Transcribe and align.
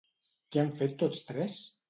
Què 0.55 0.61
han 0.63 0.73
fet 0.81 0.97
tots 1.03 1.23
tres? 1.29 1.61